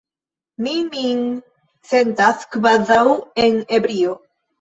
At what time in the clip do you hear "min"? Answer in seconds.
0.93-1.19